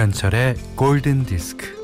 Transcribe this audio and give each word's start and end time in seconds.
김현철의 0.00 0.54
골든 0.76 1.26
디스크. 1.26 1.78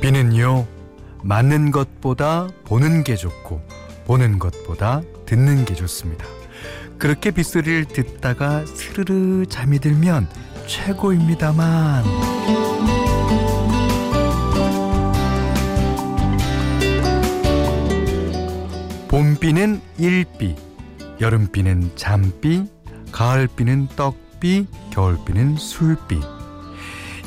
비는요, 0.00 0.66
맞는 1.22 1.70
것보다 1.70 2.48
보는 2.64 3.04
게 3.04 3.16
좋고, 3.16 3.60
보는 4.06 4.38
것보다 4.38 5.02
듣는 5.26 5.66
게 5.66 5.74
좋습니다. 5.74 6.24
그렇게 6.96 7.32
빗소리를 7.32 7.84
듣다가 7.84 8.64
스르르 8.64 9.44
잠이 9.44 9.78
들면 9.78 10.26
최고입니다만. 10.66 12.65
봄비는 19.16 19.80
일비, 19.96 20.54
여름비는 21.22 21.92
잠비, 21.96 22.68
가을비는 23.12 23.88
떡비, 23.96 24.66
겨울비는 24.92 25.56
술비. 25.56 26.20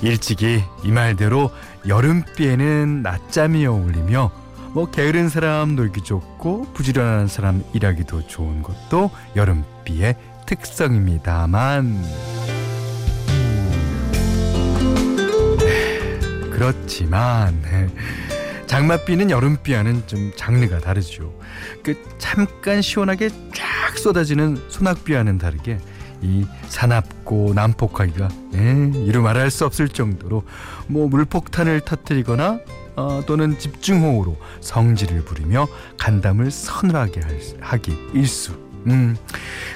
일찍이 0.04 0.62
이 0.84 0.92
말대로 0.92 1.50
여름비에는 1.88 3.02
낮잠이 3.02 3.66
어울리며 3.66 4.30
뭐 4.74 4.92
게으른 4.92 5.30
사람 5.30 5.76
놀기 5.76 6.04
좋고 6.04 6.74
부지런한 6.74 7.28
사람 7.28 7.64
일하기도 7.74 8.28
좋은 8.28 8.62
것도 8.62 9.10
여름비의 9.36 10.16
특성입니다만 10.46 12.04
그렇지만 16.52 17.60
장맛비는 18.70 19.32
여름비와는 19.32 20.04
좀 20.06 20.32
장르가 20.36 20.78
다르죠. 20.78 21.34
그 21.84 21.96
잠깐 22.20 22.84
시원하게 22.84 23.30
쫙 23.52 23.98
쏟아지는 23.98 24.62
소낙비와는 24.70 25.40
다르게 25.40 25.80
이 26.22 26.46
사납고 26.68 27.54
난폭하기가 27.56 28.30
예, 28.54 28.92
이루 29.06 29.24
말할 29.24 29.50
수 29.50 29.66
없을 29.66 29.90
정도로 29.90 30.44
뭐 30.86 31.08
물폭탄을 31.08 31.82
터뜨리거나 31.82 32.60
어, 32.96 33.24
또는 33.26 33.58
집중호우로 33.58 34.38
성질을 34.62 35.26
부리며 35.26 35.68
간담을 35.98 36.52
서늘하게 36.52 37.22
하기 37.60 37.98
일수. 38.14 38.52
음. 38.86 39.18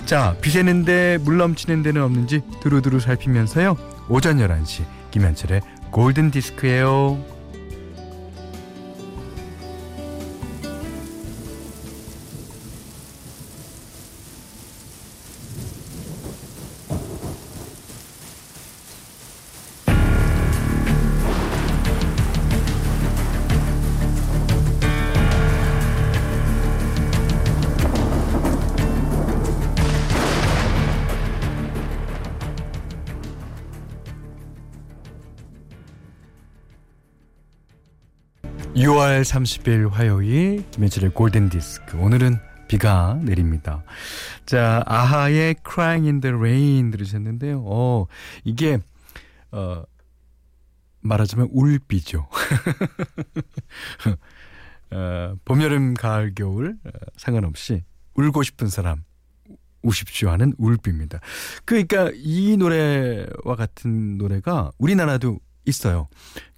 자, 0.06 0.36
비 0.42 0.52
새는데 0.52 1.18
물 1.22 1.38
넘치는 1.38 1.82
데는 1.82 2.04
없는지 2.04 2.42
두루두루 2.62 3.00
살피면서요. 3.00 3.76
오전 4.08 4.38
11시 4.38 4.84
김현철의 5.10 5.62
골든 5.90 6.30
디스크예요. 6.30 7.33
(6월 38.84 39.22
30일) 39.22 39.90
화요일 39.90 40.70
김현철의 40.72 41.14
골든 41.14 41.48
디스크 41.48 41.98
오늘은 41.98 42.38
비가 42.68 43.18
내립니다. 43.24 43.82
자, 44.46 44.84
아하의 44.86 45.56
Crying 45.66 46.06
in 46.06 46.20
the 46.20 46.36
Rain 46.36 46.92
들으셨는데요. 46.92 47.64
어, 47.66 48.08
이게 48.44 48.80
어 49.52 49.84
말하자면 51.00 51.48
울비죠. 51.54 52.28
어, 54.92 55.36
봄, 55.46 55.62
여름, 55.62 55.94
가을, 55.94 56.34
겨울 56.36 56.76
어, 56.84 56.90
상관없이 57.16 57.86
울고 58.16 58.44
싶은 58.44 58.68
사람 58.68 59.06
우십시오 59.82 60.30
하는 60.30 60.54
울비입니다. 60.58 61.22
그러니까 61.64 62.12
이 62.16 62.58
노래와 62.58 63.56
같은 63.56 64.18
노래가 64.18 64.74
우리나라도 64.78 65.40
있어요. 65.66 66.10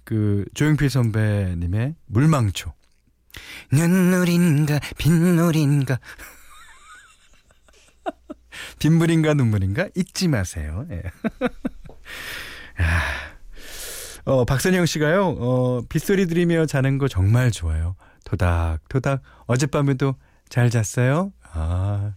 그 0.06 0.44
조용필 0.54 0.88
선배님의 0.88 1.96
물망초. 2.06 2.72
눈물인가 3.72 4.78
빗물인가 4.96 5.98
빗물인가 8.78 9.34
눈물인가 9.34 9.88
잊지 9.96 10.28
마세요. 10.28 10.86
예. 10.90 11.02
어, 14.24 14.44
박선영 14.44 14.86
씨가요. 14.86 15.36
어, 15.38 15.82
빗소리 15.88 16.26
들이며 16.26 16.66
자는 16.66 16.98
거 16.98 17.08
정말 17.08 17.50
좋아요. 17.50 17.96
토닥토닥 18.24 19.22
어젯밤에도 19.46 20.14
잘 20.48 20.70
잤어요? 20.70 21.32
아. 21.52 22.12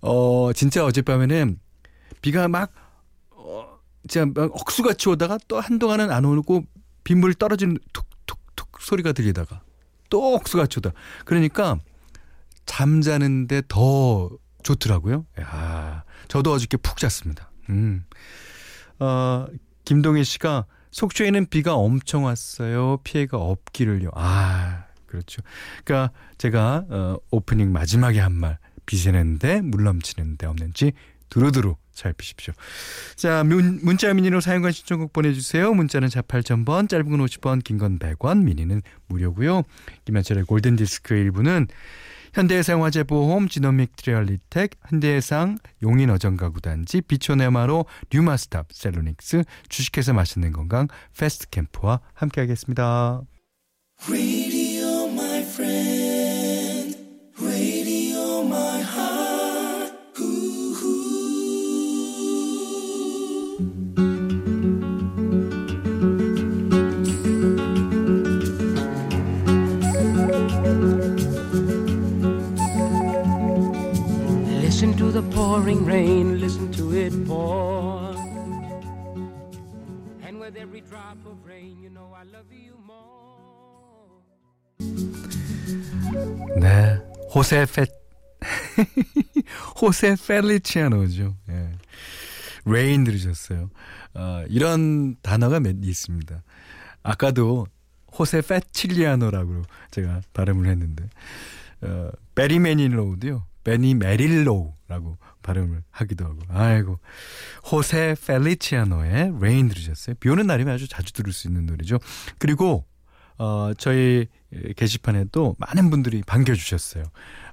어, 0.00 0.52
진짜 0.54 0.84
어젯밤에는 0.84 1.58
비가 2.22 2.48
막 2.48 2.72
어, 3.30 3.78
진짜 4.08 4.24
막 4.24 4.50
억수같이 4.54 5.10
오다가 5.10 5.38
또 5.46 5.60
한동안은 5.60 6.10
안 6.10 6.24
오고 6.24 6.64
빗물 7.06 7.34
떨어지는 7.34 7.78
툭툭툭 7.92 8.80
소리가 8.80 9.12
들리다가 9.12 9.62
또 10.10 10.34
억수같이 10.34 10.80
오다. 10.80 10.90
그러니까 11.24 11.78
잠자는데 12.66 13.62
더 13.68 14.28
좋더라고요. 14.64 15.24
야, 15.40 16.02
저도 16.26 16.52
어저께 16.52 16.76
푹 16.78 16.96
잤습니다. 16.98 17.52
음. 17.70 18.04
어, 18.98 19.46
김동희 19.84 20.24
씨가 20.24 20.66
속초에는 20.90 21.46
비가 21.46 21.76
엄청 21.76 22.24
왔어요. 22.24 22.96
피해가 23.04 23.38
없기를요. 23.38 24.10
아, 24.14 24.86
그렇죠. 25.06 25.42
그러니까 25.84 26.12
제가 26.38 26.84
어, 26.88 27.16
오프닝 27.30 27.72
마지막에 27.72 28.18
한 28.18 28.32
말 28.32 28.58
비 28.86 28.96
새는데 28.96 29.62
물 29.62 29.82
넘치는데 29.82 30.46
없는지 30.46 30.92
두루두루 31.28 31.74
살피십시오. 31.96 32.54
자, 33.16 33.42
문, 33.42 33.80
문자 33.82 34.12
미니로 34.14 34.40
사연과 34.40 34.70
신청곡 34.70 35.12
보내주세요. 35.12 35.72
문자는 35.74 36.08
4 36.08 36.22
8,000번, 36.22 36.88
짧은 36.88 37.10
건 37.10 37.26
50원, 37.26 37.64
긴 37.64 37.78
건 37.78 37.98
100원, 37.98 38.42
미니는 38.44 38.82
무료고요. 39.08 39.62
김현철의 40.04 40.44
골든디스크 40.44 41.14
일부는 41.14 41.66
현대해상 42.34 42.84
화재보험, 42.84 43.48
지노믹트리 43.48 43.96
얼리텍, 43.96 44.70
현대해상, 44.88 45.56
용인어정가구단지, 45.82 47.00
비촌에마로, 47.02 47.86
류마스탑, 48.10 48.72
셀로닉스, 48.72 49.44
주식회사 49.70 50.12
맛있는 50.12 50.52
건강, 50.52 50.88
패스트캠퍼스와 51.18 52.00
함께하겠습니다. 52.12 53.22
Pouring 75.56 75.86
rain, 75.86 76.38
listen 76.38 76.70
to 76.70 76.92
it 76.92 77.12
pour. 77.26 78.14
And 80.22 80.38
with 80.38 80.54
every 80.54 80.82
drop 80.82 81.16
of 81.24 81.38
rain, 81.48 81.78
you 81.82 81.88
know 81.88 82.12
I 82.14 82.24
love 82.24 82.52
you 82.52 82.76
more. 82.84 84.20
네, 86.60 87.00
호세 87.34 87.64
페 87.64 87.86
호세 89.80 90.16
펠리치아노죠. 90.28 91.34
예. 91.48 91.72
Rain 92.66 93.04
들으셨어요. 93.04 93.70
어, 94.12 94.44
이런 94.48 95.16
단어가 95.22 95.58
몇 95.58 95.76
있습니다. 95.82 96.42
아까도 97.02 97.66
호세 98.18 98.42
페칠리아노라고 98.42 99.62
제가 99.90 100.20
발음을 100.34 100.66
했는데 100.68 101.08
어, 101.80 102.10
베리 102.34 102.58
매닐로우도요. 102.58 103.46
베니 103.64 103.94
메릴로우라고 103.94 105.16
발음을 105.46 105.82
하기도 105.90 106.24
하고. 106.24 106.38
아이고. 106.48 106.98
호세 107.70 108.16
펠리치아노의 108.26 109.38
Rain 109.40 109.68
들으셨어요. 109.68 110.16
비 110.20 110.28
오는 110.28 110.46
날이면 110.46 110.74
아주 110.74 110.88
자주 110.88 111.12
들을 111.12 111.32
수 111.32 111.46
있는 111.48 111.66
노래죠. 111.66 111.98
그리고 112.38 112.84
어 113.38 113.72
저희 113.76 114.28
게시판에도 114.76 115.56
많은 115.58 115.90
분들이 115.90 116.22
반겨 116.26 116.54
주셨어요. 116.54 117.04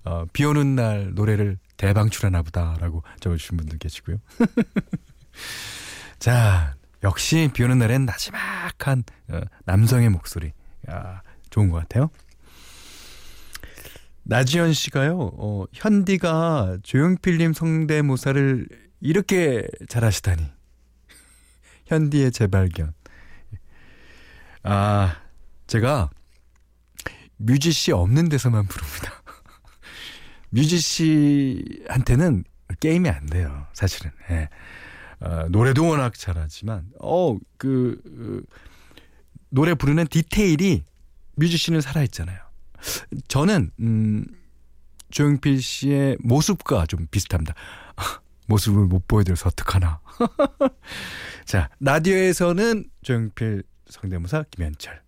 어, 0.05 0.25
비 0.33 0.45
오는 0.45 0.75
날 0.75 1.13
노래를 1.13 1.57
대방출하나 1.77 2.41
보다라고 2.41 3.03
적어 3.19 3.35
주신 3.37 3.57
분들 3.57 3.77
계시고요. 3.79 4.17
자, 6.19 6.75
역시 7.03 7.49
비 7.53 7.63
오는 7.63 7.77
날엔 7.77 8.05
나지막한 8.05 9.03
어, 9.29 9.41
남성의 9.65 10.09
목소리. 10.09 10.53
야, 10.89 11.21
좋은 11.49 11.69
것 11.69 11.77
같아요. 11.79 12.09
나지연 14.23 14.73
씨가요, 14.73 15.31
어, 15.37 15.65
현디가 15.73 16.77
조용필님 16.83 17.53
성대모사를 17.53 18.67
이렇게 19.01 19.67
잘하시다니. 19.89 20.43
현디의 21.87 22.31
재발견. 22.31 22.93
아, 24.63 25.17
제가 25.67 26.09
뮤지 27.37 27.73
씨 27.73 27.91
없는 27.91 28.29
데서만 28.29 28.65
부릅니다. 28.65 29.21
뮤지 30.49 30.79
씨한테는 30.79 32.45
게임이 32.79 33.09
안 33.09 33.25
돼요. 33.25 33.67
사실은. 33.73 34.11
예. 34.29 34.47
어, 35.19 35.47
노래도 35.49 35.87
워낙 35.87 36.13
잘하지만, 36.13 36.85
어, 36.99 37.37
그, 37.57 38.01
그, 38.03 38.45
노래 39.49 39.73
부르는 39.73 40.07
디테일이 40.07 40.83
뮤지 41.35 41.57
씨는 41.57 41.81
살아있잖아요. 41.81 42.39
저는, 43.27 43.71
음, 43.79 44.25
조용필 45.11 45.61
씨의 45.61 46.17
모습과 46.21 46.85
좀 46.87 47.07
비슷합니다. 47.11 47.53
모습을 48.47 48.85
못 48.85 49.07
보여드려서 49.07 49.49
어떡하나. 49.49 50.01
자, 51.45 51.69
라디오에서는 51.79 52.85
조용필 53.03 53.63
성대모사 53.87 54.45
김현철. 54.49 55.01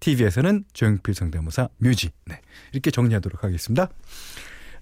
TV에서는 0.00 0.64
조용필 0.72 1.14
성대모사 1.14 1.68
뮤지. 1.78 2.10
네. 2.26 2.40
이렇게 2.72 2.90
정리하도록 2.90 3.42
하겠습니다. 3.44 3.88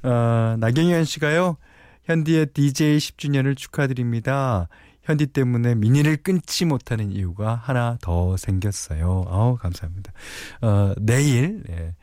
어, 0.02 0.56
나경현 0.58 1.04
씨가요. 1.04 1.56
현디의 2.04 2.46
DJ 2.54 2.98
10주년을 2.98 3.56
축하드립니다. 3.56 4.68
현디 5.10 5.28
때문에 5.28 5.74
미니를 5.74 6.16
끊지 6.18 6.64
못하는 6.64 7.10
이유가 7.10 7.54
하나 7.54 7.98
더 8.00 8.36
생겼어요. 8.36 9.26
아우, 9.28 9.56
감사합니다. 9.56 10.12
어, 10.62 10.94
내일, 10.98 11.62
예, 11.68 11.94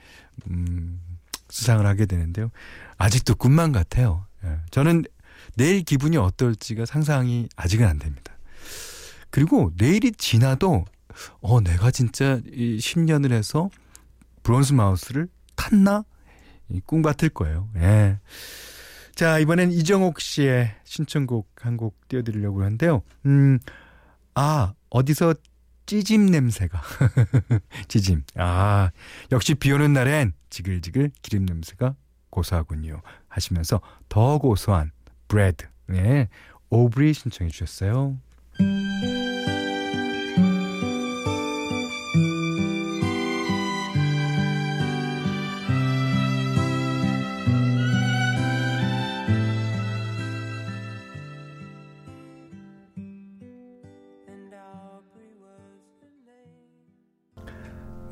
음, 0.49 1.01
수상을 1.49 1.85
하게 1.85 2.05
되는데요. 2.05 2.51
아직도 2.97 3.35
꿈만 3.35 3.71
같아요. 3.71 4.25
예, 4.43 4.57
저는 4.71 5.03
내일 5.55 5.83
기분이 5.83 6.17
어떨지가 6.17 6.85
상상이 6.85 7.47
아직은 7.55 7.87
안 7.87 7.97
됩니다. 7.97 8.33
그리고 9.29 9.71
내일이 9.77 10.11
지나도 10.11 10.85
어 11.41 11.61
내가 11.61 11.89
진짜 11.91 12.39
이 12.45 12.77
10년을 12.77 13.31
해서 13.31 13.69
Bronze 14.43 14.73
Mouth를 14.73 15.29
탔나? 15.55 16.03
꿈 16.85 17.01
같을 17.01 17.29
거예요. 17.29 17.69
예. 17.77 18.19
자, 19.17 19.39
이번엔 19.39 19.71
이정옥 19.71 20.19
씨의 20.19 20.75
신청곡 20.83 21.49
한 21.65 21.75
곡 21.77 22.07
띄워드리려고 22.07 22.61
하는데요. 22.63 23.01
음, 23.25 23.57
아, 24.35 24.73
어디서 24.91 25.33
찌짐 25.87 26.27
냄새가. 26.27 26.79
찌짐. 27.87 28.23
아, 28.35 28.91
역시 29.31 29.55
비 29.55 29.71
오는 29.71 29.91
날엔 29.93 30.33
지글지글 30.51 31.11
기름 31.23 31.45
냄새가 31.45 31.95
고소하군요. 32.29 33.01
하시면서 33.27 33.81
더 34.07 34.37
고소한 34.37 34.91
Bread. 35.27 35.65
네. 35.87 36.27
Aubrey 36.69 37.13
신청해 37.13 37.49
주셨어요. 37.49 38.19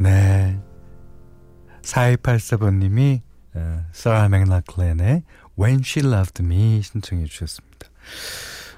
네. 0.05 0.61
4284번님이 1.81 3.21
어, 3.55 3.85
사라 3.91 4.29
맥라클란의 4.29 5.23
When 5.59 5.79
She 5.83 6.07
Loved 6.07 6.43
Me 6.43 6.79
신청해 6.83 7.25
주셨습니다. 7.25 7.87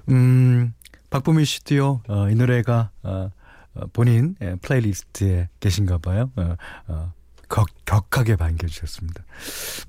음, 0.08 0.74
박보미 1.10 1.44
씨도요, 1.44 2.04
어, 2.08 2.30
이 2.30 2.36
노래가 2.36 2.92
어, 3.04 3.30
어, 3.74 3.88
본인 3.92 4.38
예, 4.42 4.56
playlist에 4.56 5.50
계신가 5.60 5.98
봐요. 5.98 6.32
어, 6.38 6.56
어, 6.88 7.14
격, 7.50 7.68
격하게 7.84 8.38
반겨주셨습니다. 8.38 9.26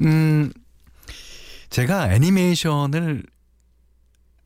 음, 0.02 0.50
제가 1.70 2.12
애니메이션을 2.14 3.23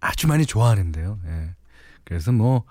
아주 0.01 0.27
많이 0.27 0.45
좋아하는데요. 0.45 1.21
예. 1.25 1.55
그래서 2.05 2.33
뭐, 2.33 2.59
어, 2.59 2.65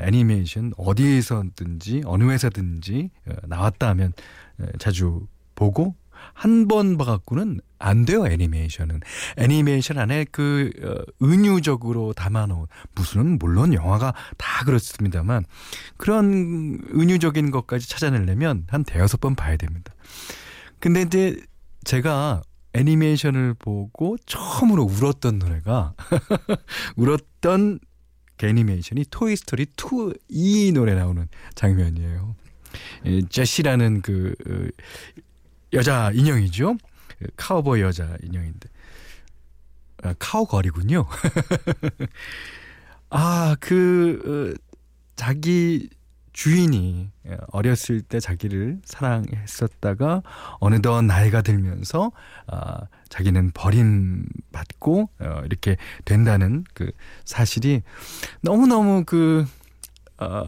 애니메이션 0.00 0.72
어디에서든지 0.76 2.02
어느 2.04 2.24
회사든지 2.24 3.10
어, 3.26 3.32
나왔다 3.46 3.88
하면 3.88 4.12
어, 4.58 4.66
자주 4.78 5.26
보고 5.54 5.94
한 6.34 6.68
번 6.68 6.98
봐갖고는 6.98 7.60
안 7.78 8.04
돼요 8.04 8.26
애니메이션은 8.26 9.00
애니메이션 9.36 9.98
안에 9.98 10.26
그 10.30 10.70
은유적으로 11.22 12.12
담아놓은 12.12 12.66
무슨 12.94 13.38
물론 13.38 13.72
영화가 13.72 14.12
다 14.36 14.64
그렇습니다만 14.64 15.44
그런 15.96 16.80
은유적인 16.94 17.50
것까지 17.50 17.88
찾아내려면 17.88 18.64
한 18.68 18.84
대여섯 18.84 19.20
번 19.20 19.34
봐야 19.34 19.56
됩니다. 19.56 19.94
근데 20.80 21.02
이제 21.02 21.40
제가 21.84 22.42
애니메이션을 22.74 23.54
보고 23.54 24.16
처음으로 24.26 24.84
울었던 24.84 25.38
노래가 25.38 25.94
울었던 26.96 27.78
그 27.80 27.87
애니메이션이 28.46 29.04
토이스토리 29.10 29.66
2 29.76 30.14
이 30.28 30.72
노래 30.72 30.94
나오는 30.94 31.26
장면이에요. 31.54 32.36
제시라는 33.28 34.02
그 34.02 34.34
어, 34.48 35.22
여자 35.72 36.10
인형이죠. 36.12 36.76
카우보이 37.36 37.82
여자 37.82 38.16
인형인데 38.22 38.68
아, 40.02 40.14
카우걸이군요. 40.18 41.06
아, 43.10 43.56
그 43.60 44.54
어, 44.54 44.58
자기 45.16 45.88
주인이 46.38 47.10
어렸을 47.48 48.00
때 48.00 48.20
자기를 48.20 48.78
사랑했었다가 48.84 50.22
어느덧 50.60 51.02
나이가 51.02 51.42
들면서 51.42 52.12
아, 52.46 52.82
자기는 53.08 53.50
버림받고 53.50 55.10
어, 55.18 55.42
이렇게 55.44 55.76
된다는 56.04 56.62
그 56.74 56.92
사실이 57.24 57.82
너무너무 58.40 59.02
그 59.04 59.46
어, 60.18 60.44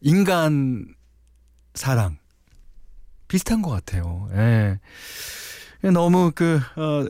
인간 0.00 0.94
사랑 1.74 2.18
비슷한 3.26 3.62
것 3.62 3.70
같아요. 3.70 4.28
예. 4.32 4.78
너무 5.90 6.30
그 6.36 6.60
어, 6.76 7.04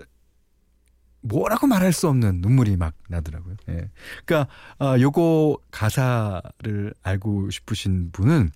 뭐라고 1.29 1.67
말할 1.67 1.93
수 1.93 2.09
없는 2.09 2.41
눈물이 2.41 2.77
막 2.77 2.95
나더라고요. 3.09 3.57
예. 3.69 3.91
그러니까 4.25 4.51
어, 4.79 4.99
요거 4.99 5.59
가사를 5.71 6.95
알고 7.03 7.51
싶으신 7.51 8.11
분은 8.13 8.51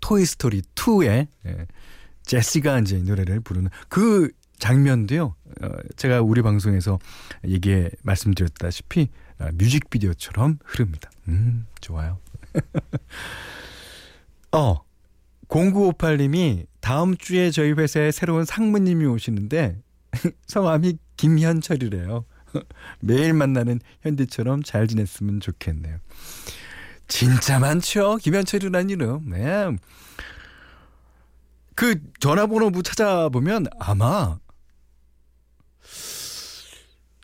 토이 0.00 0.24
스토리 0.24 0.62
2에 0.74 1.28
예, 1.46 1.66
제시가 2.24 2.80
이제 2.80 2.98
노래를 2.98 3.40
부르는 3.40 3.70
그 3.88 4.30
장면도요. 4.58 5.34
어, 5.62 5.68
제가 5.96 6.22
우리 6.22 6.42
방송에서 6.42 6.98
얘기해 7.46 7.90
말씀드렸다시피 8.02 9.08
어, 9.38 9.48
뮤직비디오처럼 9.54 10.58
흐릅니다. 10.64 11.10
음, 11.28 11.66
좋아요. 11.80 12.18
어, 14.52 14.82
0958님이 15.48 16.66
다음 16.80 17.16
주에 17.16 17.50
저희 17.50 17.72
회사에 17.72 18.10
새로운 18.10 18.44
상무님이 18.44 19.06
오시는데 19.06 19.80
성함이 20.46 20.98
김현철이래요. 21.16 22.24
매일 23.00 23.32
만나는 23.32 23.80
현디처럼 24.02 24.62
잘 24.62 24.86
지냈으면 24.86 25.40
좋겠네요. 25.40 25.98
진짜 27.08 27.58
많죠. 27.58 28.16
김현철이라는 28.16 28.90
이름. 28.90 29.30
네. 29.30 29.76
그 31.74 32.00
전화번호부 32.20 32.82
찾아보면 32.82 33.66
아마 33.80 34.38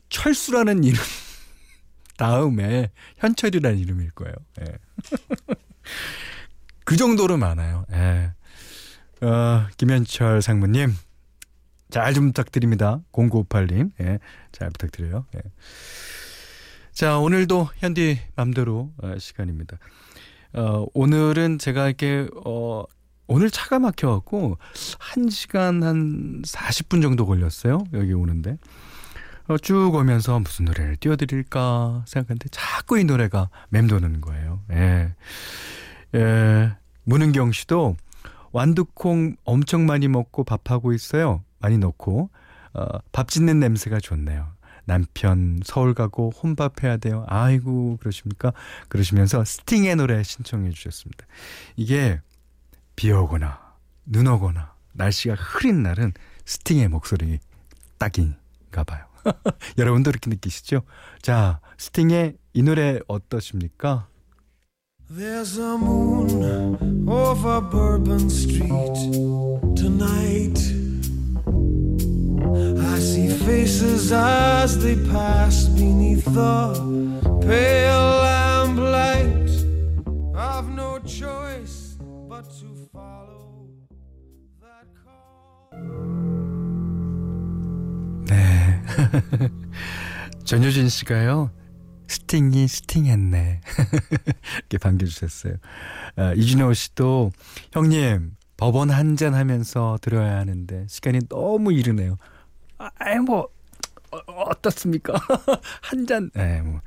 철수라는 0.08 0.84
이름 0.84 0.98
다음에 2.16 2.90
현철이라는 3.18 3.78
이름일 3.78 4.10
거예요. 4.12 4.34
네. 4.56 4.66
그 6.84 6.96
정도로 6.96 7.36
많아요. 7.36 7.84
네. 7.88 8.32
어, 9.20 9.66
김현철 9.76 10.42
상무님 10.42 10.94
잘 11.90 12.14
좀 12.14 12.26
부탁드립니다. 12.26 13.00
0958님. 13.12 13.92
예, 14.00 14.18
잘 14.52 14.68
부탁드려요. 14.70 15.26
예. 15.36 15.40
자, 16.92 17.18
오늘도 17.18 17.68
현디 17.76 18.18
맘대로 18.36 18.92
어, 18.98 19.14
시간입니다. 19.18 19.78
어, 20.54 20.86
오늘은 20.94 21.58
제가 21.58 21.86
이렇게, 21.86 22.26
어, 22.44 22.84
오늘 23.26 23.50
차가 23.50 23.78
막혀갖고, 23.78 24.58
1시간 24.74 25.82
한 25.82 26.42
40분 26.42 27.02
정도 27.02 27.26
걸렸어요. 27.26 27.84
여기 27.92 28.12
오는데. 28.12 28.56
어, 29.48 29.56
쭉 29.56 29.94
오면서 29.94 30.40
무슨 30.40 30.66
노래를 30.66 30.96
띄워드릴까 30.96 32.04
생각하는데 32.06 32.48
자꾸 32.50 32.98
이 32.98 33.04
노래가 33.04 33.48
맴도는 33.70 34.20
거예요. 34.20 34.60
예. 34.72 35.14
예. 36.14 36.76
문은경 37.04 37.52
씨도 37.52 37.96
완두콩 38.52 39.36
엄청 39.44 39.86
많이 39.86 40.08
먹고 40.08 40.44
밥하고 40.44 40.92
있어요. 40.92 41.42
많이 41.58 41.78
넣고. 41.78 42.30
어, 42.74 42.86
밥 43.12 43.28
짓는 43.28 43.60
냄새가 43.60 44.00
좋네요. 44.00 44.58
남편 44.88 45.60
서울 45.64 45.92
가고 45.92 46.30
혼밥해야 46.30 46.96
돼요. 46.96 47.24
아이고 47.28 47.98
그러십니까? 47.98 48.52
그러시면서 48.88 49.44
스팅의 49.44 49.96
노래 49.96 50.22
신청해 50.22 50.70
주셨습니다. 50.70 51.26
이게 51.76 52.20
비 52.96 53.12
오거나 53.12 53.60
눈 54.06 54.26
오거나 54.26 54.72
날씨가 54.94 55.34
흐린 55.34 55.82
날은 55.82 56.14
스팅의 56.46 56.88
목소리 56.88 57.38
딱인가 57.98 58.82
봐요. 58.84 59.04
여러분도 59.76 60.08
이렇게 60.08 60.30
느끼시죠? 60.30 60.82
자, 61.20 61.60
스팅의 61.76 62.38
이 62.54 62.62
노래 62.62 62.98
어떠십니까? 63.08 64.08
There's 65.10 65.58
a 65.58 65.74
moon 65.74 67.06
over 67.08 67.60
Bourbon 67.60 68.26
Street 68.26 68.64
tonight. 69.76 70.87
I 72.54 72.98
see 73.00 73.28
faces 73.28 74.12
as 74.12 74.78
they 74.78 74.96
pass 75.10 75.66
beneath 75.68 76.24
the 76.24 76.72
pale 77.42 78.22
lamplight. 78.22 79.50
I've 80.34 80.68
no 80.74 80.98
choice 81.04 81.96
but 82.28 82.44
to 82.60 82.66
follow 82.92 83.68
that 84.60 84.86
call. 85.04 85.70
네. 88.26 88.80
전효진 90.44 90.88
씨가요. 90.88 91.50
스팅이 92.08 92.66
스팅했네. 92.68 93.60
이렇게 94.60 94.78
반겨주셨어요. 94.78 95.54
아, 96.16 96.32
이준호 96.32 96.72
씨도 96.72 97.32
형님 97.72 98.32
법원 98.56 98.90
한 98.90 99.16
잔 99.16 99.34
하면서 99.34 99.98
들어야 100.00 100.38
하는데 100.38 100.86
시간이 100.88 101.28
너무 101.28 101.72
이르네요. 101.72 102.16
아이 102.78 103.18
뭐 103.18 103.48
어, 104.10 104.18
어떻습니까? 104.42 105.14
한 105.82 106.06
잔. 106.06 106.30
네, 106.34 106.62
뭐 106.62 106.80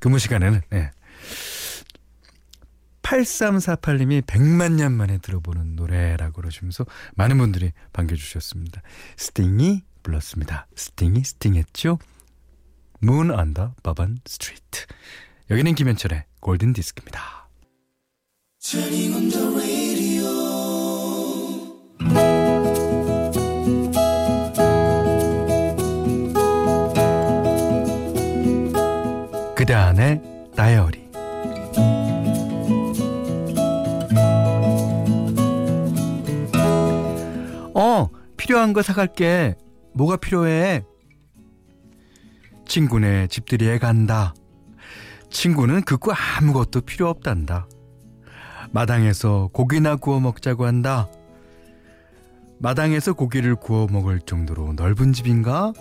근무 0.00 0.18
시간에는 0.18 0.62
네. 0.70 0.90
8348님이 3.02 4.22
100만 4.22 4.72
년 4.72 4.92
만에 4.92 5.18
들어보는 5.18 5.74
노래라고 5.74 6.32
그러시면서 6.34 6.86
많은 7.16 7.38
분들이 7.38 7.72
반겨주셨습니다. 7.92 8.82
스팅이 9.16 9.82
불렀습니다. 10.02 10.66
스팅이 10.76 11.24
스팅했죠? 11.24 11.98
Moon 13.02 13.30
on 13.30 13.54
the 13.54 13.70
Bourbon 13.82 14.18
Street. 14.26 14.86
여기는 15.50 15.74
김현철의 15.74 16.24
골든 16.40 16.72
디스크입니다. 16.72 17.48
안의 30.00 30.22
다이어리. 30.56 31.10
어 37.74 38.08
필요한 38.38 38.72
거 38.72 38.80
사갈게. 38.80 39.56
뭐가 39.92 40.16
필요해? 40.16 40.84
친구네 42.66 43.26
집들이에 43.26 43.78
간다. 43.78 44.32
친구는 45.28 45.82
그거 45.82 46.12
아무것도 46.12 46.80
필요 46.80 47.08
없단다. 47.08 47.68
마당에서 48.72 49.50
고기나 49.52 49.96
구워 49.96 50.20
먹자고 50.20 50.64
한다. 50.64 51.08
마당에서 52.58 53.12
고기를 53.12 53.56
구워 53.56 53.86
먹을 53.90 54.20
정도로 54.20 54.72
넓은 54.74 55.12
집인가? 55.12 55.72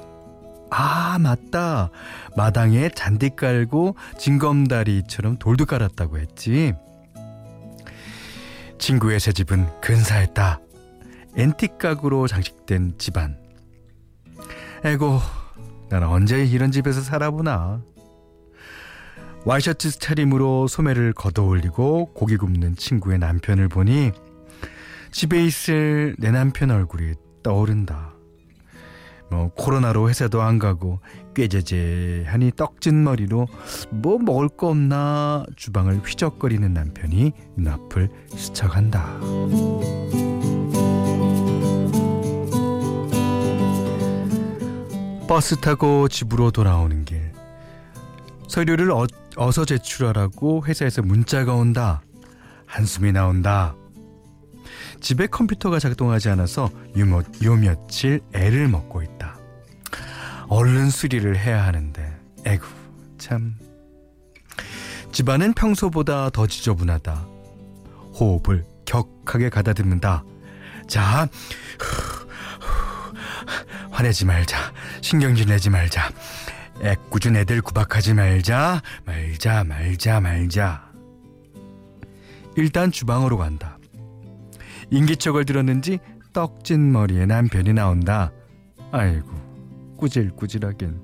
아, 0.71 1.17
맞다. 1.19 1.89
마당에 2.35 2.89
잔디 2.89 3.31
깔고 3.35 3.95
징검다리처럼 4.17 5.37
돌도 5.37 5.65
깔았다고 5.65 6.19
했지. 6.19 6.73
친구의 8.77 9.19
새 9.19 9.31
집은 9.31 9.67
근사했다. 9.81 10.59
앤틱 11.35 11.77
가구로 11.77 12.27
장식된 12.27 12.95
집안. 12.97 13.37
에고, 14.83 15.19
나는 15.89 16.07
언제 16.07 16.43
이런 16.45 16.71
집에서 16.71 17.01
살아보나. 17.01 17.81
와이셔츠 19.45 19.99
차림으로 19.99 20.67
소매를 20.67 21.13
걷어올리고 21.13 22.13
고기 22.13 22.37
굽는 22.37 22.75
친구의 22.75 23.19
남편을 23.19 23.69
보니 23.69 24.11
집에 25.11 25.43
있을 25.43 26.15
내 26.19 26.29
남편 26.29 26.71
얼굴이 26.71 27.13
떠오른다. 27.41 28.08
뭐 29.31 29.49
코로나로 29.55 30.09
회사도 30.09 30.41
안 30.41 30.59
가고 30.59 30.99
꾀제제하니 31.35 32.53
떡진 32.55 33.03
머리로 33.03 33.47
뭐 33.91 34.17
먹을 34.17 34.49
거 34.49 34.69
없나 34.69 35.45
주방을 35.55 35.99
휘적거리는 35.99 36.73
남편이 36.73 37.33
눈앞을 37.57 38.09
스쳐간다. 38.29 39.19
버스 45.27 45.55
타고 45.57 46.07
집으로 46.07 46.49
돌아오는 46.49 47.05
길 47.05 47.31
서류를 48.47 48.91
어, 48.91 49.05
어서 49.37 49.63
제출하라고 49.63 50.65
회사에서 50.65 51.03
문자가 51.03 51.53
온다. 51.53 52.01
한숨이 52.65 53.11
나온다. 53.11 53.75
집에 54.99 55.27
컴퓨터가 55.27 55.79
작동하지 55.79 56.29
않아서 56.29 56.69
요, 56.97 57.23
요 57.43 57.55
며칠 57.55 58.21
애를 58.33 58.67
먹고 58.67 59.01
있다. 59.03 59.18
얼른 60.49 60.89
수리를 60.89 61.37
해야 61.37 61.65
하는데, 61.65 62.17
에구, 62.43 62.65
참. 63.17 63.55
집안은 65.11 65.53
평소보다 65.53 66.31
더 66.31 66.47
지저분하다. 66.47 67.13
호흡을 68.19 68.65
격하게 68.85 69.49
가다듬는다. 69.49 70.23
자, 70.87 71.27
화내지 73.91 74.25
말자. 74.25 74.73
신경질 75.01 75.47
내지 75.47 75.69
말자. 75.69 76.11
애꿎은 76.81 77.35
애들 77.35 77.61
구박하지 77.61 78.15
말자. 78.15 78.81
말자, 79.05 79.63
말자, 79.63 80.19
말자. 80.19 80.89
일단 82.55 82.91
주방으로 82.91 83.37
간다. 83.37 83.77
인기척을 84.89 85.45
들었는지 85.45 85.99
떡진 86.33 86.91
머리에 86.91 87.25
남편이 87.25 87.73
나온다. 87.73 88.31
아이고 88.91 89.48
꾸질꾸질하긴. 89.99 90.99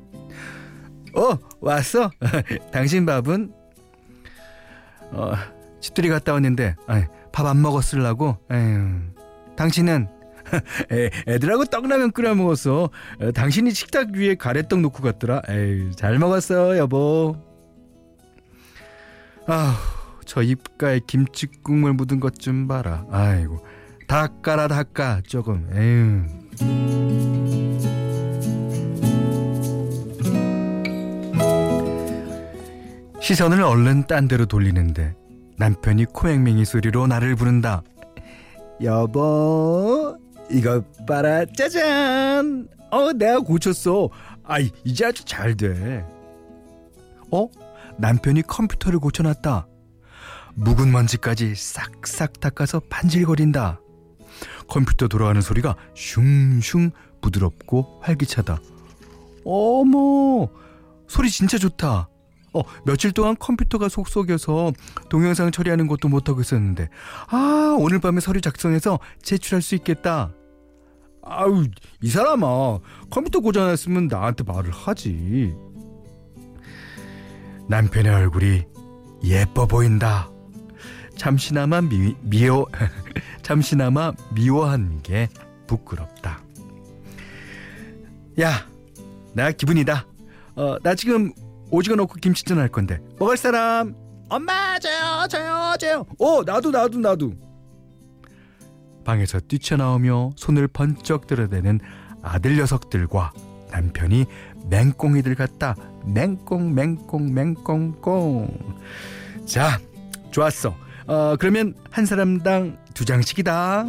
어 1.16 1.38
왔어? 1.62 2.10
당신 2.72 3.06
밥은? 3.06 3.54
어 5.12 5.34
집들이 5.80 6.10
갔다 6.10 6.34
왔는데 6.34 6.76
밥 7.32 7.46
안 7.46 7.62
먹었을라고? 7.62 8.38
당신은 9.56 10.08
애, 10.92 11.10
애들하고 11.28 11.66
떡라면 11.66 12.12
끓여 12.12 12.36
먹었어. 12.36 12.90
어, 13.20 13.32
당신이 13.32 13.72
식탁 13.72 14.12
위에 14.12 14.36
가래떡 14.36 14.80
놓고 14.80 15.02
갔더라. 15.02 15.42
에이, 15.50 15.92
잘 15.96 16.20
먹었어, 16.20 16.78
여보. 16.78 17.36
아, 19.48 19.76
저 20.26 20.42
입가에 20.44 21.00
김치 21.08 21.48
국물 21.64 21.94
묻은 21.94 22.20
것 22.20 22.36
좀 22.36 22.68
봐라. 22.68 23.06
아이고, 23.10 23.66
닦아라 24.08 24.68
닦아 24.68 25.22
조금 25.26 25.68
에휴 25.74 27.25
시선을 33.26 33.64
얼른 33.64 34.06
딴 34.06 34.28
데로 34.28 34.46
돌리는데 34.46 35.16
남편이 35.58 36.06
코맹맹이 36.06 36.64
소리로 36.64 37.08
나를 37.08 37.36
부른다 37.36 37.82
여보 38.84 40.16
이거 40.52 40.84
봐라 41.08 41.44
짜잔 41.58 42.68
어 42.92 43.14
내가 43.14 43.40
고쳤어 43.40 44.10
아이 44.44 44.70
이제 44.84 45.06
아주 45.06 45.26
잘 45.26 45.58
돼 45.58 46.06
어? 47.32 47.48
남편이 47.98 48.44
컴퓨터를 48.44 49.00
고쳐놨다 49.00 49.66
묵은 50.54 50.92
먼지까지 50.92 51.56
싹싹 51.56 52.40
닦아서 52.40 52.80
반질거린다 52.92 53.82
컴퓨터 54.68 55.08
돌아가는 55.08 55.42
소리가 55.42 55.76
슝슝 55.96 56.92
부드럽고 57.22 58.02
활기차다. 58.04 58.60
어머, 59.46 60.48
소리 61.08 61.30
진짜 61.30 61.58
좋다. 61.58 62.10
어, 62.56 62.64
며칠 62.86 63.12
동안 63.12 63.36
컴퓨터가 63.38 63.90
속속여서 63.90 64.72
동영상 65.10 65.52
처리하는 65.52 65.88
것도 65.88 66.08
못하고 66.08 66.42
있었는데, 66.42 66.90
아, 67.28 67.76
오늘 67.78 68.00
밤에 68.00 68.20
서류 68.22 68.42
작성해서 68.42 69.00
제출할 69.22 69.62
수 69.62 69.76
있겠다. 69.76 70.32
아우 71.26 71.66
이 72.02 72.10
사람아 72.10 72.80
컴퓨터 73.10 73.40
고장났으면 73.40 74.08
나한테 74.08 74.44
말을 74.44 74.72
하지. 74.72 75.54
남편의 77.68 78.14
얼굴이 78.14 78.64
예뻐 79.24 79.66
보인다. 79.66 80.30
잠시나마 81.18 81.82
미, 81.82 82.16
미워 82.22 82.68
잠시나마 83.42 84.14
미워한 84.36 85.02
게 85.02 85.30
부끄럽다. 85.66 86.44
야, 88.40 88.68
나 89.34 89.52
기분이다. 89.52 90.06
어, 90.58 90.78
나 90.84 90.94
지금 90.94 91.34
오징어 91.72 91.96
넣고 91.96 92.16
김치전 92.16 92.58
할 92.58 92.70
건데 92.70 93.00
먹을 93.20 93.38
사람? 93.38 93.96
엄마 94.30 94.80
저요 94.80 95.28
저요 95.30 95.76
저요. 95.80 96.06
어 96.20 96.44
나도 96.44 96.72
나도 96.72 97.00
나도. 97.00 97.34
방에서 99.04 99.40
뛰쳐나오며 99.40 100.32
손을 100.36 100.68
번쩍 100.68 101.28
들어대는 101.28 101.80
아들 102.24 102.58
녀석들과 102.58 103.32
남편이 103.72 104.26
맹꽁이들 104.70 105.36
같다. 105.36 105.76
맹꽁 106.06 106.74
맹꽁 106.74 107.34
맹꽁꽁. 107.34 108.76
자, 109.46 109.80
좋았어. 110.32 110.76
어, 111.08 111.36
그러면 111.40 111.76
한 111.92 112.06
사람당 112.06 112.78
두 112.96 113.06
장씩이다. 113.06 113.86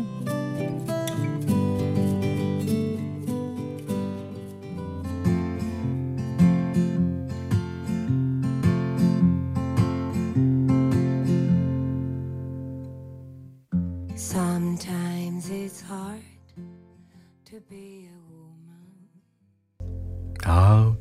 아우, 20.45 20.97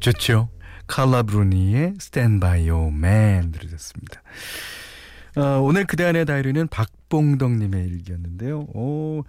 좋죠. 0.00 0.50
칼라 0.86 1.22
브루니의 1.22 1.94
Stand 2.00 2.40
By 2.40 2.70
Your 2.70 2.90
Man 2.90 3.52
들으셨습니다. 3.52 4.22
어, 5.36 5.60
오늘 5.60 5.86
그대 5.86 6.04
안의 6.04 6.26
다이리는 6.26 6.68
박봉덕님의 6.68 7.86
일기였는데요. 7.86 8.60
오, 8.74 9.24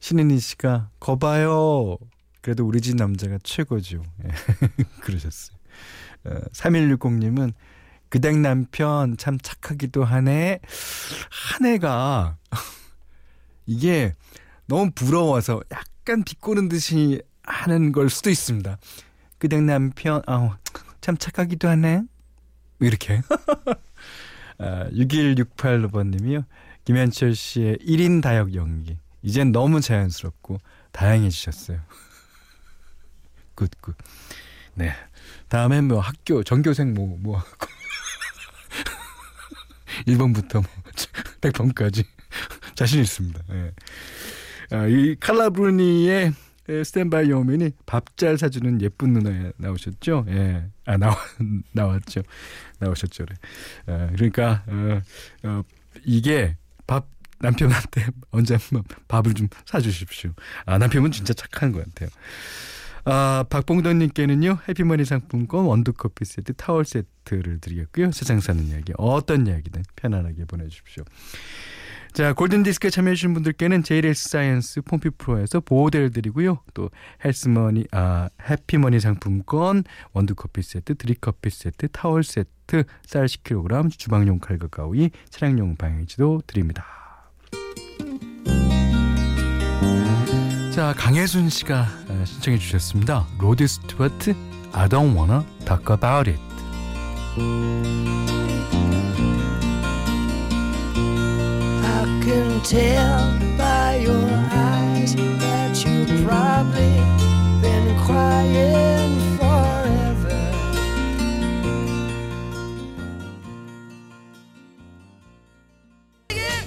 신은희 0.00 0.38
씨가 0.38 0.90
거봐요. 1.00 1.96
그래도 2.42 2.66
우리 2.66 2.80
집 2.80 2.96
남자가 2.96 3.38
최고죠. 3.42 4.02
예, 4.24 4.28
그러셨어요. 5.00 5.56
어, 6.24 6.40
3160님은 6.52 7.52
그댁 8.10 8.38
남편 8.38 9.16
참 9.16 9.38
착하기도 9.38 10.04
하네. 10.04 10.60
한 11.30 11.66
해가 11.66 12.36
이게 13.66 14.14
너무 14.66 14.90
부러워서 14.92 15.62
약간 15.70 16.24
비꼬는 16.24 16.68
듯이 16.68 17.20
하는 17.42 17.92
걸 17.92 18.10
수도 18.10 18.30
있습니다. 18.30 18.78
그댁 19.38 19.62
남편 19.62 20.22
아, 20.26 20.56
참 21.00 21.16
착하기도 21.16 21.68
하네. 21.68 22.02
이렇게. 22.80 23.20
아, 24.58 24.88
6168번님이요. 24.90 26.44
김현철 26.84 27.34
씨의 27.34 27.78
1인 27.78 28.22
다역 28.22 28.54
연기. 28.54 28.98
이젠 29.22 29.52
너무 29.52 29.80
자연스럽고 29.80 30.58
다양해지셨어요. 30.92 31.80
good 33.54 33.73
good. 33.73 33.96
네. 34.74 34.92
다음에 35.48 35.80
뭐 35.80 36.00
학교 36.00 36.42
전교생 36.42 36.94
뭐 36.94 37.16
뭐 37.18 37.38
하고 37.38 37.66
1번부터 40.06 40.54
뭐 40.54 40.64
100번까지 41.40 42.04
자신 42.74 43.00
있습니다. 43.00 43.40
예. 43.52 43.60
아, 43.60 43.70
이 44.88 45.16
칼라브루니의 45.20 46.32
스탠바이 46.84 47.30
요맨이 47.30 47.72
밥 47.86 48.04
잘 48.16 48.38
사주는 48.38 48.80
예쁜 48.80 49.12
누나에 49.12 49.52
나오셨죠? 49.56 50.26
예. 50.28 50.64
아, 50.86 50.96
나와, 50.96 51.16
나왔죠. 51.72 52.22
나오셨죠. 52.78 53.24
그래. 53.26 53.36
아, 53.86 54.08
그러니까, 54.14 54.62
어, 54.68 55.00
어, 55.42 55.62
이게 56.04 56.56
밥, 56.86 57.08
남편한테 57.40 58.06
언제 58.30 58.54
한번 58.54 58.84
밥을 59.08 59.34
좀 59.34 59.48
사주십시오. 59.66 60.30
아, 60.64 60.78
남편은 60.78 61.10
진짜 61.10 61.34
착한 61.34 61.72
것 61.72 61.84
같아요. 61.84 62.08
아, 63.04 63.44
박봉돈님께는요, 63.50 64.60
해피머니 64.68 65.04
상품권, 65.04 65.66
원두커피 65.66 66.24
세트, 66.24 66.54
타월 66.54 66.86
세트를 66.86 67.58
드리겠고요. 67.60 68.12
세상 68.12 68.40
사는 68.40 68.64
이야기, 68.68 68.94
어떤 68.96 69.46
이야기든 69.46 69.82
편안하게 69.96 70.46
보내주십시오. 70.46 71.04
자, 72.14 72.32
골든디스크에 72.32 72.90
참여해주신 72.90 73.34
분들께는 73.34 73.82
JLS 73.82 74.28
사이언스 74.28 74.82
폼피 74.82 75.10
프로에서 75.18 75.58
보호대를 75.58 76.12
드리고요. 76.12 76.60
또 76.72 76.90
헬스머니, 77.24 77.86
아, 77.90 78.28
해피머니 78.48 79.00
상품권, 79.00 79.82
원두커피 80.12 80.62
세트, 80.62 80.94
드립커피 80.94 81.50
세트, 81.50 81.88
타월 81.88 82.22
세트, 82.22 82.84
쌀 83.04 83.26
10kg, 83.26 83.90
주방용 83.98 84.38
칼과 84.38 84.68
가위, 84.68 85.10
차량용 85.28 85.74
방향제도 85.74 86.42
드립니다. 86.46 86.86
자, 90.72 90.94
강혜순 90.96 91.50
씨가 91.50 91.88
신청해 92.26 92.58
주셨습니다. 92.58 93.26
로드 93.40 93.66
스튜어트, 93.66 94.36
I 94.72 94.88
don't 94.88 95.16
wanna 95.16 95.44
talk 95.66 95.92
about 95.92 96.30
it. 96.30 96.40
Can 102.22 102.62
tell 102.62 103.38
by 103.56 103.96
your 104.02 104.28
eyes 104.50 105.14
that 105.14 105.84
you've 105.84 106.24
probably 106.26 107.00
been 107.62 107.96
crying 108.04 109.38
forever. 109.38 110.34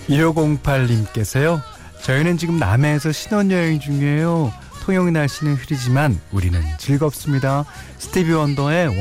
1508님께서요. 0.07 1.61
저희는 2.03 2.37
지금 2.37 2.57
남해에서 2.57 3.11
신혼여행 3.11 3.79
중이에요. 3.79 4.51
통영 4.83 5.11
날씨는 5.11 5.55
흐리지만 5.55 6.19
우리는 6.31 6.61
즐겁습니다. 6.77 7.65
스티비 7.97 8.31
원더의 8.31 8.95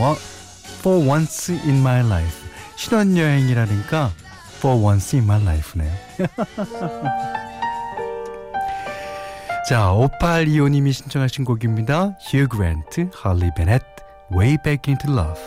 For 0.80 1.06
Once 1.08 1.54
in 1.54 1.78
My 1.78 2.00
Life. 2.00 2.46
신혼여행이라니까 2.76 4.10
For 4.57 4.75
Once 4.79 5.17
in 5.17 5.25
My 5.25 5.41
Life네요. 5.43 5.91
자, 9.67 9.91
5825님이 10.19 10.91
신청하신 10.91 11.45
곡입니다. 11.45 12.15
Hugh 12.19 12.47
Grant, 12.49 13.09
Holly 13.23 13.51
Bennett, 13.55 13.85
Way 14.31 14.57
Back 14.63 14.91
into 14.91 15.09
Love. 15.11 15.39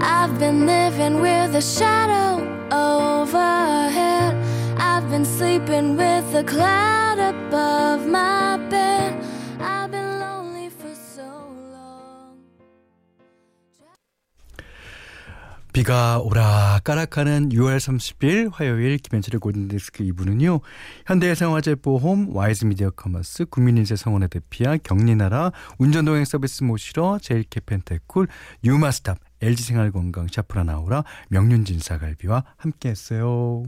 I've 0.00 0.38
been 0.38 0.66
living 0.66 1.20
with 1.20 1.54
a 1.56 1.62
shadow 1.62 2.40
overhead. 2.70 3.57
Sleeping 5.39 5.95
with 5.95 6.35
a 6.35 6.43
cloud 6.43 7.17
above 7.17 8.05
my 8.05 8.57
bed. 8.69 9.15
I've 9.61 9.89
been 9.89 10.19
lonely 10.19 10.67
for 10.67 10.91
so 10.91 11.23
long. 11.71 12.43
비가 15.71 16.19
오락가락하는 16.19 17.53
6월 17.53 17.77
30일 17.77 18.51
화요일 18.51 18.97
김현철의 18.97 19.39
골든디스크 19.39 20.03
2부는요. 20.03 20.59
현대해상화재보험, 21.05 22.35
와이즈미디어 22.35 22.89
커머스, 22.89 23.45
국민인쇄성원애드피아, 23.45 24.75
경리나라, 24.83 25.53
운전동행 25.77 26.25
서비스 26.25 26.65
모시러, 26.65 27.17
제일캐펜테쿨, 27.21 28.27
유마스탑, 28.65 29.17
LG생활건강, 29.41 30.27
샤프라나우라, 30.29 31.05
명륜진사갈비와 31.29 32.43
함께했어요. 32.57 33.63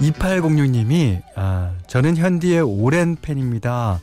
2806님이 0.00 1.22
아, 1.36 1.74
저는 1.86 2.16
현디의 2.16 2.60
오랜 2.60 3.16
팬입니다. 3.20 4.00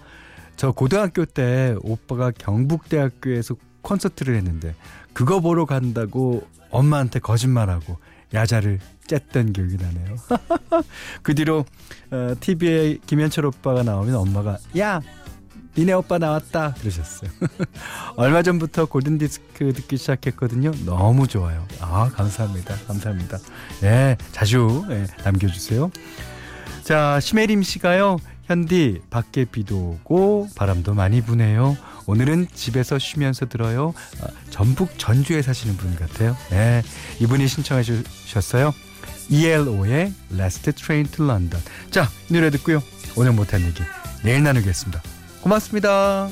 저 0.56 0.72
고등학교 0.72 1.26
때 1.26 1.76
오빠가 1.82 2.32
경북대학교에서 2.32 3.56
콘서트를 3.82 4.36
했는데 4.36 4.76
그거 5.14 5.40
보러 5.40 5.66
간다고 5.66 6.46
엄마한테 6.70 7.20
거짓말하고 7.20 7.98
야자를 8.34 8.80
쨌던 9.08 9.54
기억이 9.54 9.78
나네요. 9.78 10.16
그 11.24 11.34
뒤로 11.34 11.66
어, 12.12 12.34
TV에 12.40 12.98
김현철 13.06 13.46
오빠가 13.46 13.84
나오면 13.84 14.16
엄마가 14.16 14.58
야 14.78 15.02
니네 15.78 15.94
오빠 15.94 16.18
나왔다 16.18 16.74
그러셨어요. 16.80 17.30
얼마 18.18 18.42
전부터 18.42 18.86
골든 18.86 19.18
디스크 19.18 19.72
듣기 19.74 19.98
시작했거든요. 19.98 20.72
너무 20.86 21.28
좋아요. 21.28 21.66
아 21.80 22.10
감사합니다. 22.14 22.76
감사합니다. 22.88 23.38
예 23.84 24.18
자주 24.32 24.86
예, 24.90 25.06
남겨주세요. 25.24 25.92
자 26.84 27.20
심혜림 27.20 27.64
씨가요. 27.64 28.18
현디 28.50 29.04
밖에 29.12 29.46
비도 29.46 29.78
오고 29.78 30.50
바람도 30.56 30.96
많이 30.96 31.22
부네요. 31.22 31.78
오늘은 32.08 32.48
집에서 32.52 32.98
쉬면서 32.98 33.46
들어요. 33.46 33.94
아, 34.24 34.28
전북 34.50 34.98
전주에 34.98 35.44
사시는 35.44 35.78
분 35.78 35.96
같아요. 35.96 36.36
네, 36.50 36.82
이분이 37.20 37.48
신청해 37.48 37.84
주셨어요. 37.84 38.74
ELO의 39.30 40.12
Last 40.34 40.72
Train 40.72 41.06
to 41.12 41.24
London. 41.26 41.64
자, 41.92 42.10
이 42.30 42.34
노래 42.34 42.50
듣고요. 42.50 42.82
오늘 43.16 43.34
못한 43.34 43.62
얘기 43.62 43.84
내일 44.24 44.42
나누겠습니다. 44.42 45.19
고맙습니다. 45.42 46.30